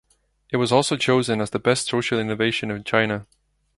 [0.49, 3.27] It was also chosen as the Best Social Innovation in China.